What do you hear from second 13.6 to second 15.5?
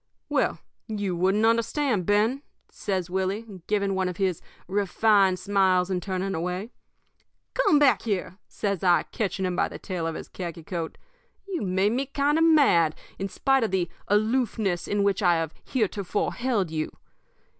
of the aloofness in which I